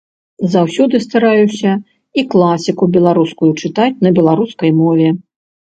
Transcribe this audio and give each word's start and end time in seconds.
Заўсёды 0.53 1.01
стараюся 1.07 1.71
і 2.23 2.25
класіку 2.33 2.83
беларускую 2.99 3.51
чытаць 3.61 3.95
на 4.07 4.15
беларускай 4.19 4.71
мове. 4.85 5.07